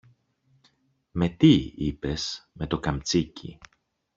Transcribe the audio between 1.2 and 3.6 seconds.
τι, είπες; Με το καμτσίκι!